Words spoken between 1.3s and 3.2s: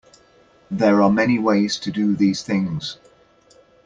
ways to do these things.